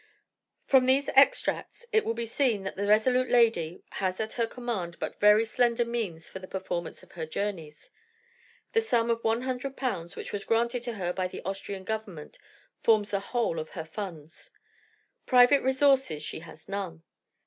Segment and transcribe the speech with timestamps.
[0.65, 4.97] "From these extracts it will be seen that the resolute lady has at her command
[4.97, 7.91] but very slender means for the performance of her journeys.
[8.73, 12.39] The sum of 100 pounds, which was granted to her by the Austrian government,
[12.79, 14.49] forms the whole of her funds.
[15.27, 17.03] Private resources she has none.